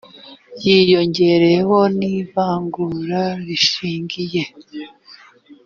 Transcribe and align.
hiyongereyeho 0.61 1.77
n 1.97 1.99
ivangura 2.19 3.21
rishingiye 3.47 4.43